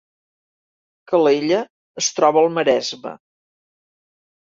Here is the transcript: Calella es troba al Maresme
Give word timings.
Calella 1.11 1.61
es 2.03 2.09
troba 2.19 2.45
al 2.45 2.53
Maresme 2.59 3.17